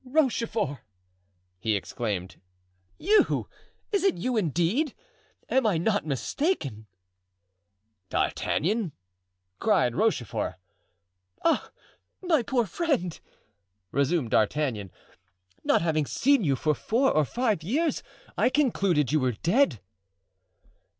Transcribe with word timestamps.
"Rochefort!" 0.03 0.79
he 1.59 1.75
exclaimed; 1.75 2.41
"you! 2.97 3.47
is 3.91 4.03
it 4.03 4.15
you, 4.15 4.35
indeed? 4.35 4.95
I 5.47 5.57
am 5.57 5.83
not 5.83 6.07
mistaken?" 6.07 6.87
"D'Artagnan!" 8.09 8.93
cried 9.59 9.93
Rochefort. 9.93 10.55
"Ah! 11.45 11.69
my 12.19 12.41
poor 12.41 12.65
friend!" 12.65 13.19
resumed 13.91 14.31
D'Artagnan, 14.31 14.91
"not 15.63 15.83
having 15.83 16.07
seen 16.07 16.43
you 16.43 16.55
for 16.55 16.73
four 16.73 17.11
or 17.11 17.23
five 17.23 17.61
years 17.61 18.01
I 18.35 18.49
concluded 18.49 19.11
you 19.11 19.19
were 19.19 19.33
dead." 19.33 19.81